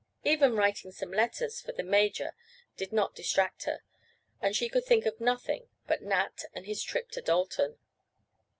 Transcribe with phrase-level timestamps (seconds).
[0.23, 2.33] Even writing some letters for the major
[2.75, 3.81] did not distract her,
[4.41, 7.77] and she could think of nothing but Nat and his trip to Dalton.